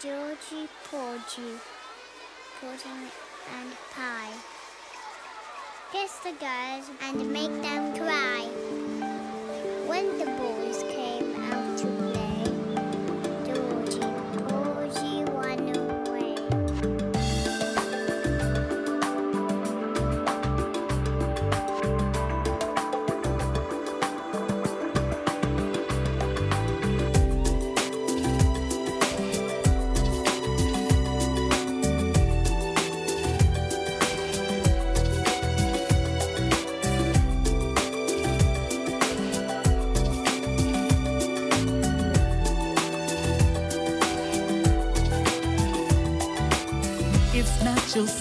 Georgie 0.00 0.68
Porgy, 0.90 1.58
Pudding 2.60 3.08
and 3.58 3.72
Pie. 3.92 4.32
Kiss 5.92 6.18
the 6.18 6.32
girls 6.32 6.90
and 7.02 7.32
make 7.32 7.62
them 7.62 7.94
cry. 7.96 8.48
Winter 9.88 10.26
Boy. 10.36 10.63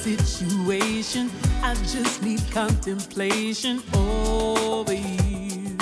situation. 0.04 1.32
I 1.62 1.76
just 1.76 2.22
need 2.24 2.42
contemplation 2.52 3.82
over 3.96 4.94
you. 4.94 5.78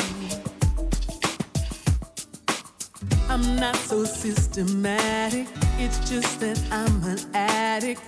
I'm 3.27 3.55
not 3.55 3.75
so 3.77 4.03
systematic, 4.03 5.47
it's 5.79 6.07
just 6.07 6.39
that 6.41 6.61
I'm 6.71 7.03
an 7.03 7.19
addict 7.33 8.01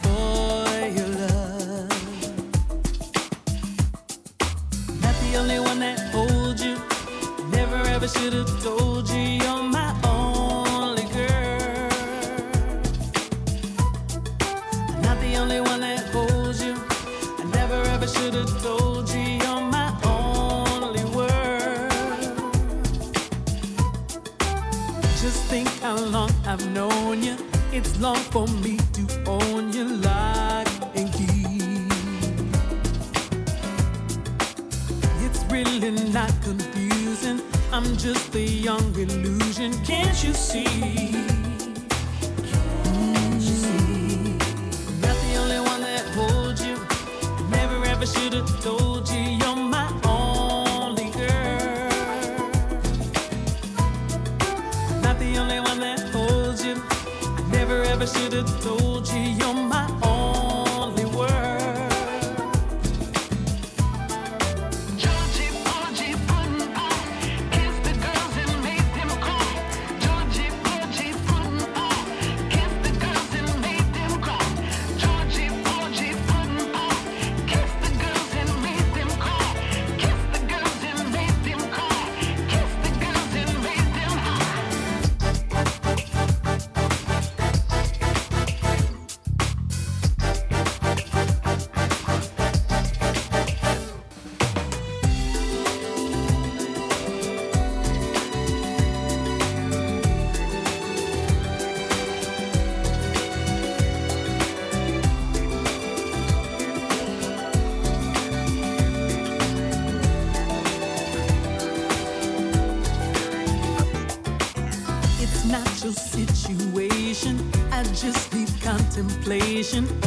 contemplation. 118.93 120.03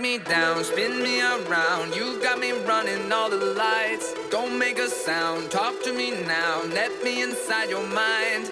Break 0.00 0.18
me 0.18 0.24
down, 0.24 0.64
spin 0.64 1.02
me 1.02 1.20
around. 1.20 1.94
You 1.94 2.22
got 2.22 2.38
me 2.38 2.52
running 2.52 3.12
all 3.12 3.28
the 3.28 3.36
lights. 3.36 4.14
Don't 4.30 4.58
make 4.58 4.78
a 4.78 4.88
sound, 4.88 5.50
talk 5.50 5.74
to 5.82 5.92
me 5.92 6.12
now. 6.24 6.62
Let 6.72 7.04
me 7.04 7.20
inside 7.22 7.68
your 7.68 7.86
mind. 7.86 8.49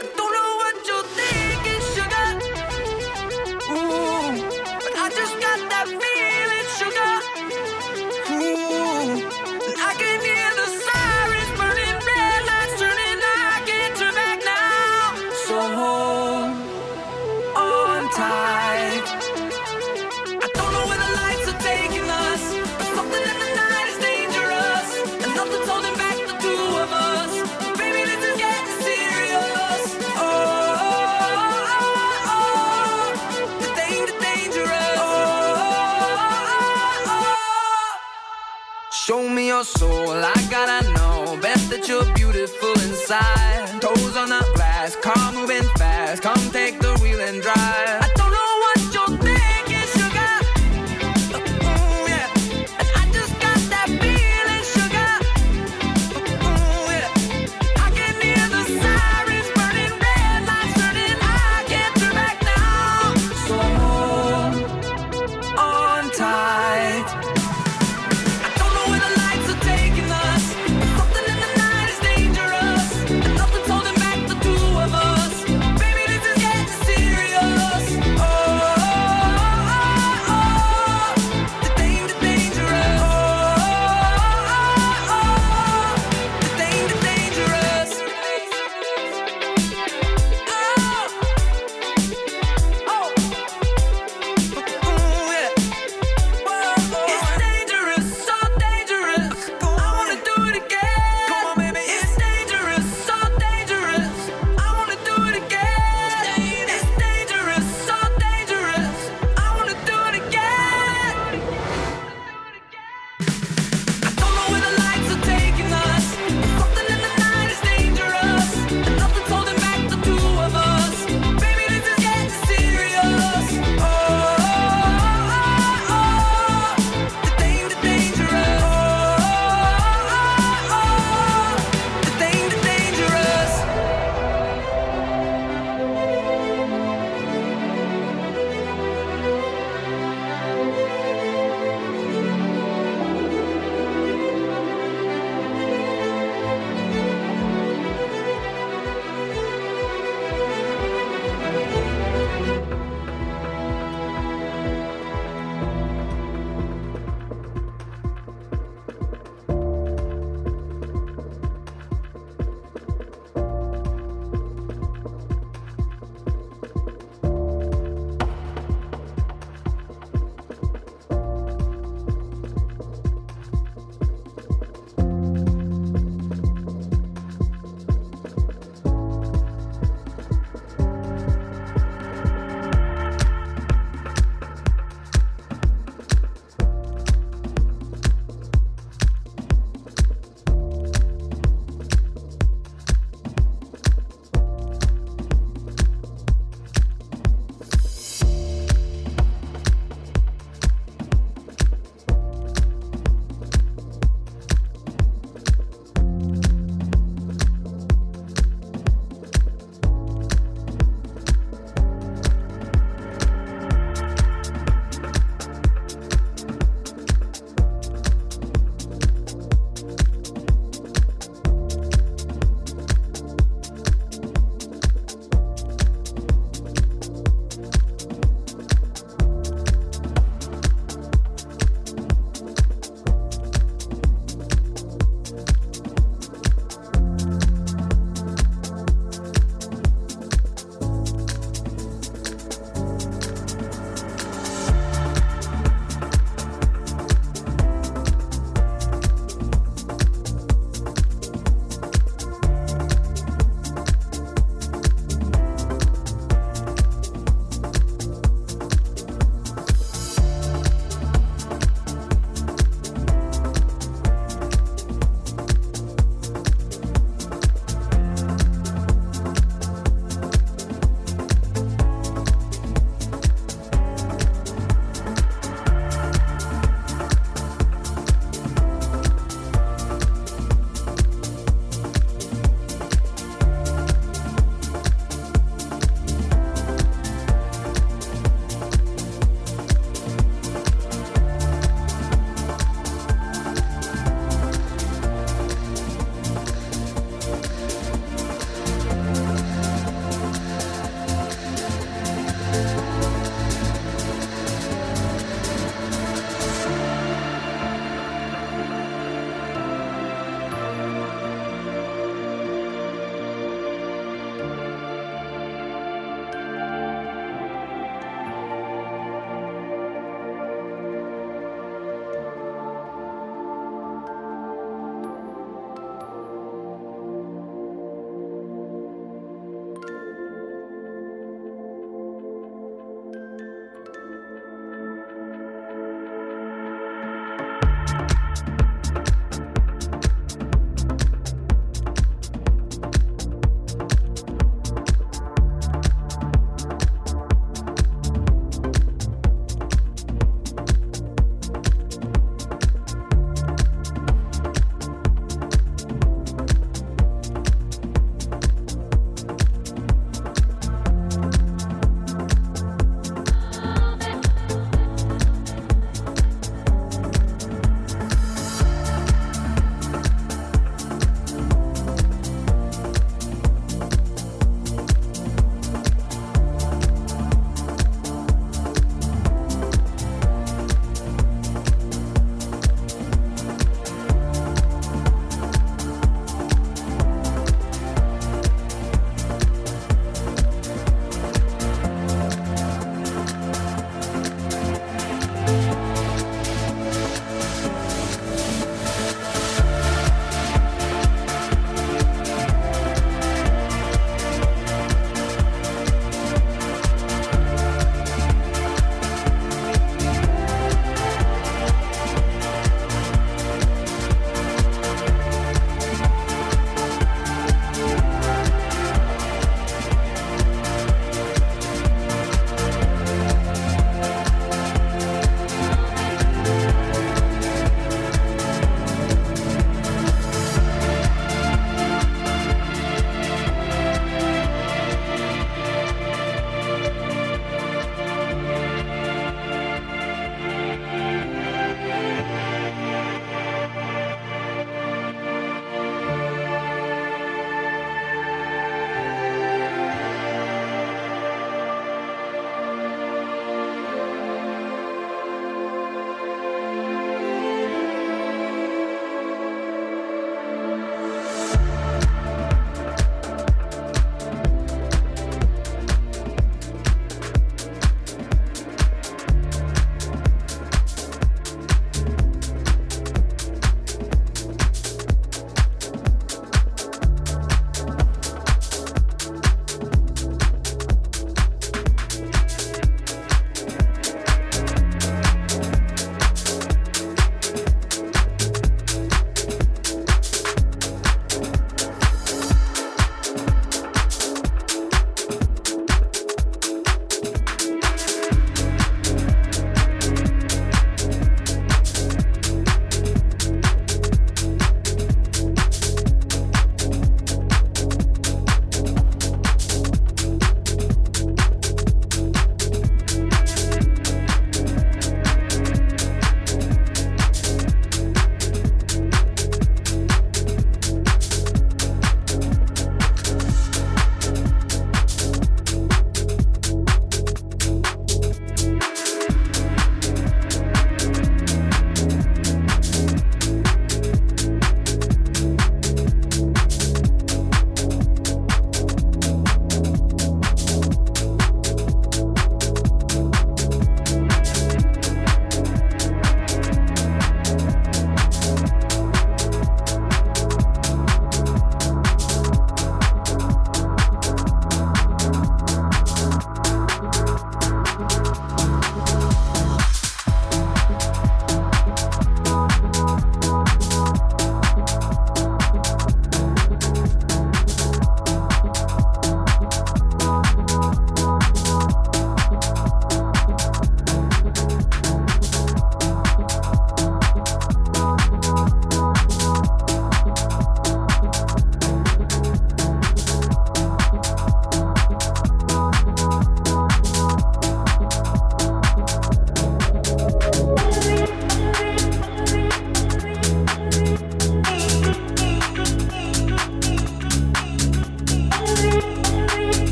outside, 43.11 43.81
toes 43.81 44.17
on 44.17 44.29
the 44.29 44.45
glass, 44.55 44.97
car 44.97 45.33
moving 45.33 45.63
fast. 45.77 46.23
Come 46.23 46.51
take 46.51 46.79
the 46.81 46.88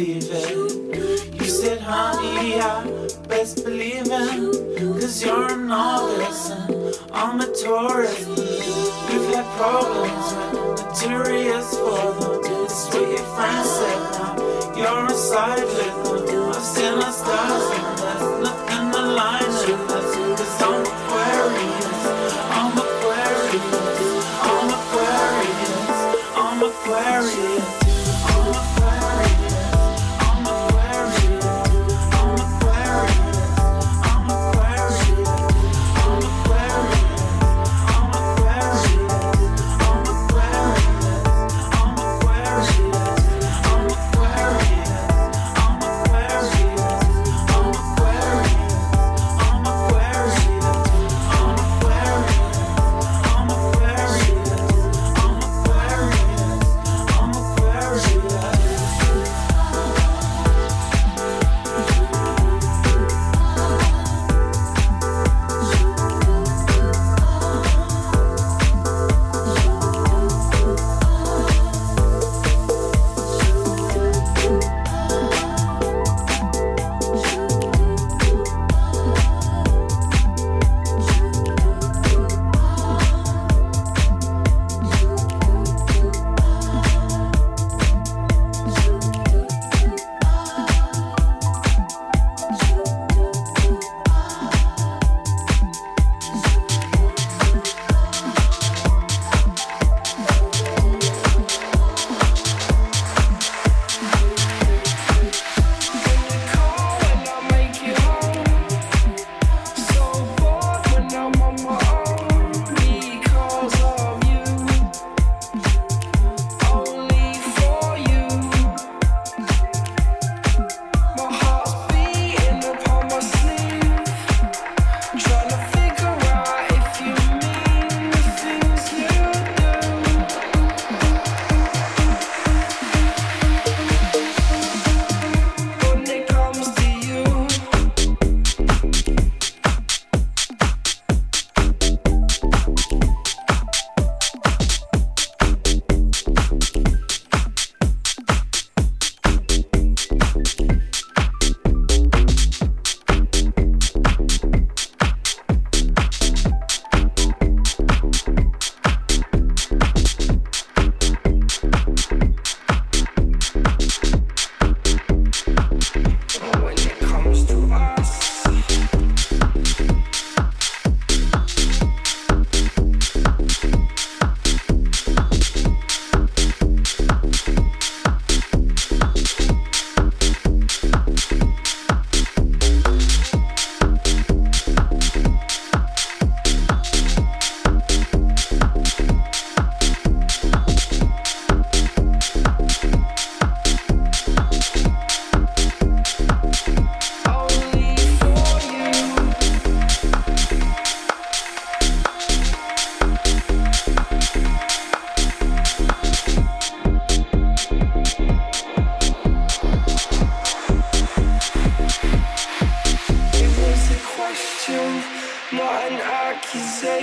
believe 0.00 0.30
it. 0.30 1.34
You 1.34 1.44
said, 1.44 1.80
honey, 1.80 2.58
I 2.58 2.84
best 3.28 3.64
believe 3.64 4.06
it. 4.06 4.78
Cause 4.78 5.22
you're 5.22 5.52
a 5.52 5.56
novice 5.56 6.50
and 6.50 6.94
I'm 7.12 7.40
a 7.40 7.46
tourist. 7.52 8.28
We've 8.28 9.34
had 9.34 9.44
problems 9.58 10.26
with 10.36 10.86
materials 10.86 11.70
for 11.78 12.14
them. 12.18 12.64
It's 12.64 12.86
what 12.86 13.08
your 13.08 13.26
friends 13.34 13.70
said 13.78 14.02
now. 14.16 14.74
You're 14.76 15.06
a 15.06 15.14
side 15.14 15.64
with 15.64 16.04
them. 16.04 16.19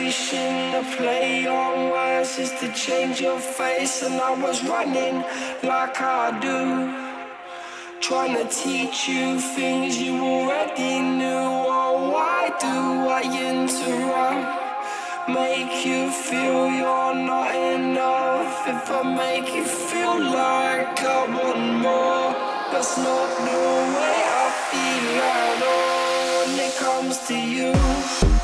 vibration, 0.07 0.71
the 0.71 0.95
play 0.95 1.47
on 1.47 1.91
words 1.91 2.39
is 2.39 2.51
to 2.59 2.71
change 2.73 3.19
your 3.19 3.39
face. 3.39 4.03
And 4.03 4.15
I 4.15 4.33
was 4.41 4.63
running 4.63 5.23
like 5.63 5.99
I 5.99 6.39
do, 6.39 7.99
trying 7.99 8.35
to 8.37 8.45
teach 8.49 9.09
you 9.09 9.39
things 9.39 10.01
you 10.01 10.15
already 10.17 10.99
knew. 10.99 11.47
Oh, 11.79 12.09
why 12.13 12.49
do 12.59 12.75
I 13.19 13.23
interrupt? 13.51 14.67
Make 15.29 15.85
you 15.85 16.09
feel 16.09 16.71
you're 16.71 17.15
not 17.15 17.53
enough. 17.53 18.67
If 18.67 18.89
I 18.89 19.03
make 19.03 19.53
you 19.53 19.65
feel 19.65 20.17
like 20.19 21.03
I 21.03 21.27
want 21.37 21.81
more, 21.83 22.31
that's 22.71 22.97
not 22.97 23.29
the 23.47 23.61
way 23.97 24.19
I 24.41 24.47
feel 24.69 25.07
at 25.43 25.61
all 25.73 26.47
when 26.47 26.59
it 26.65 26.75
comes 26.77 27.17
to 27.27 27.35
you. 27.35 28.36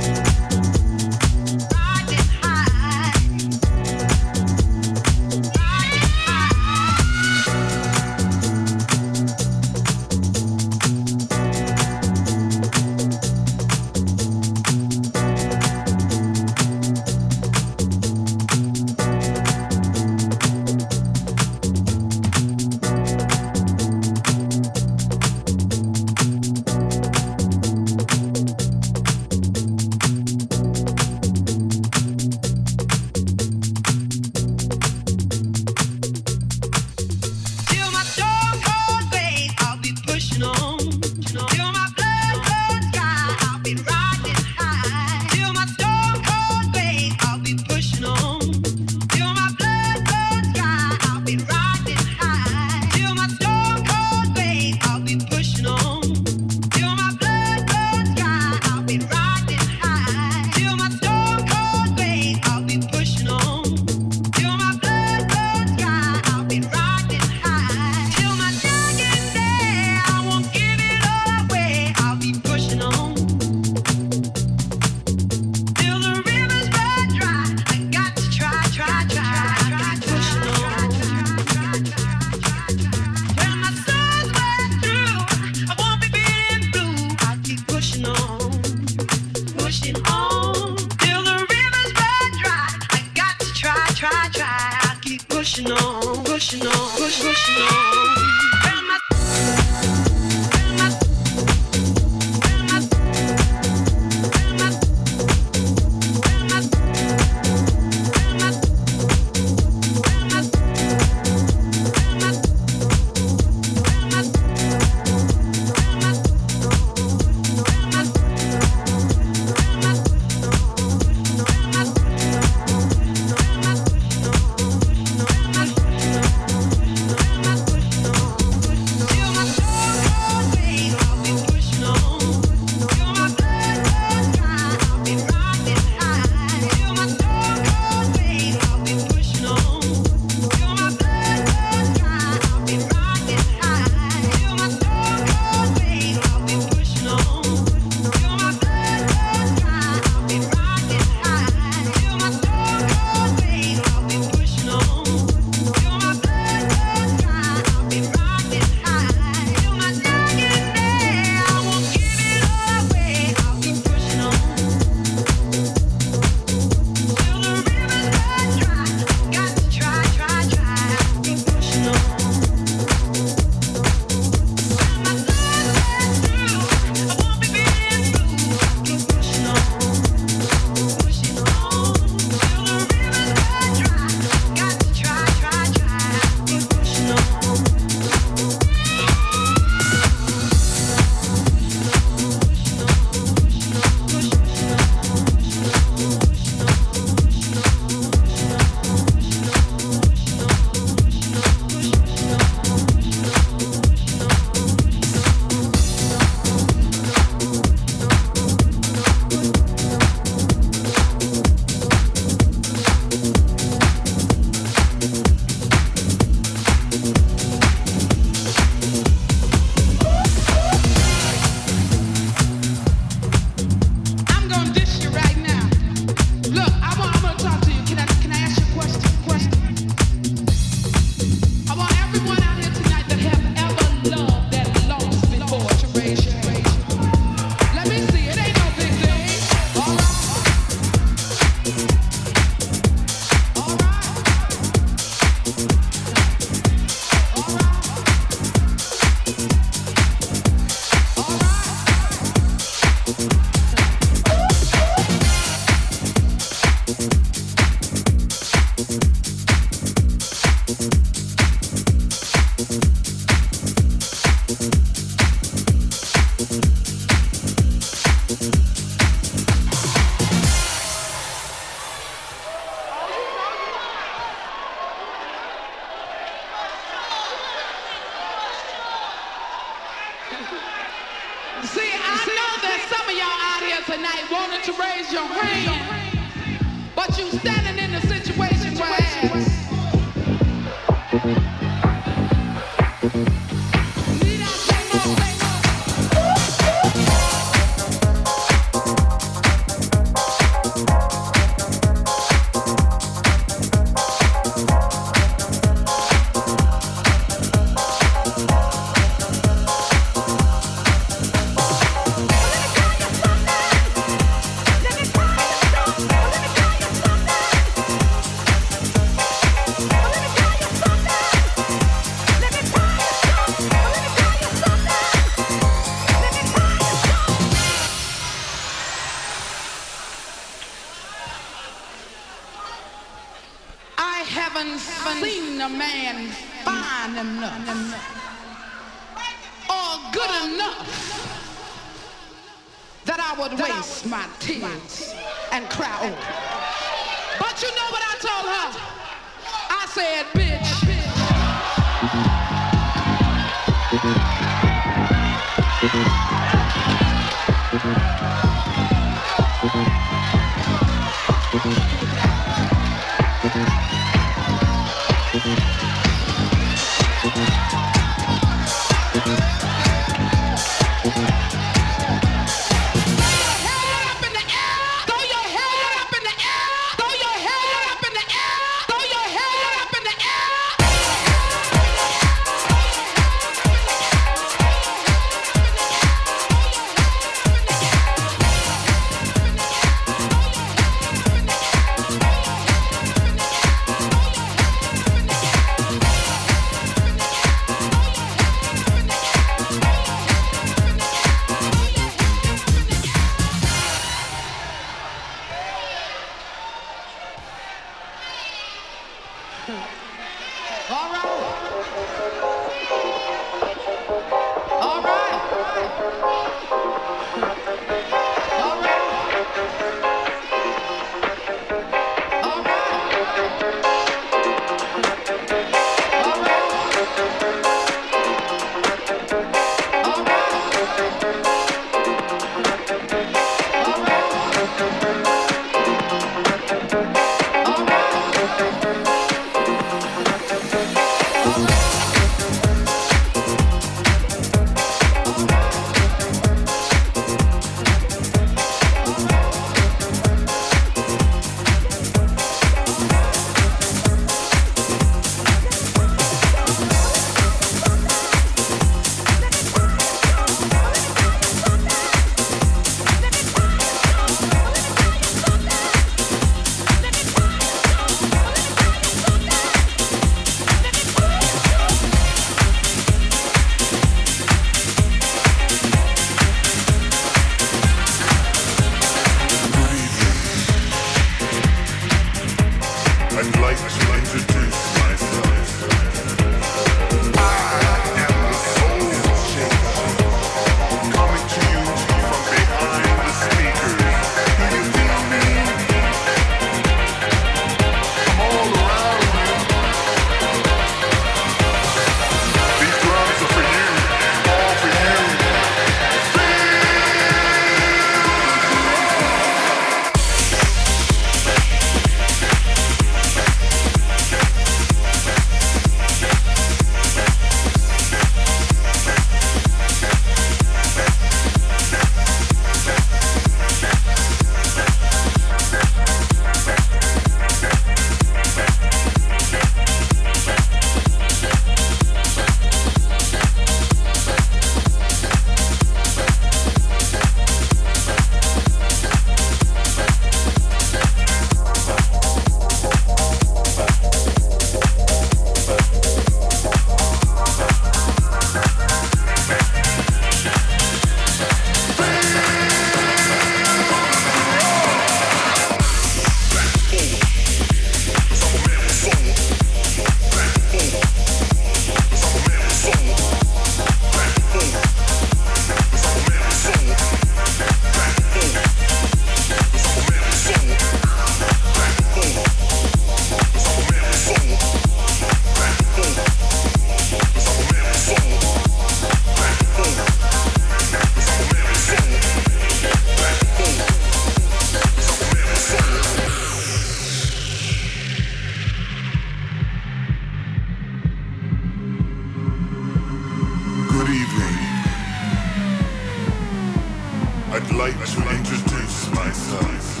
like 597.76 597.96
to 597.98 598.20
introduce 598.30 599.10
myself. 599.14 600.00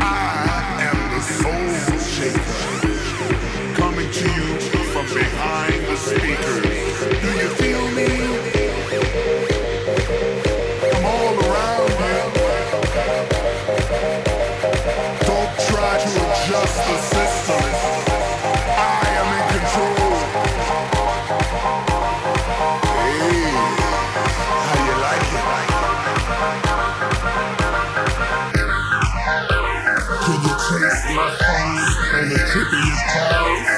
I 0.00 0.90
am 0.90 0.98
the 1.14 1.20
Soul 1.20 1.98
Shaker, 1.98 3.74
coming 3.74 4.10
to 4.10 4.24
you 4.24 4.60
from 4.92 5.06
behind 5.14 5.86
the 5.86 5.96
speakers. 5.96 6.75
to 32.56 32.64
these 32.70 33.02
clothes. 33.12 33.75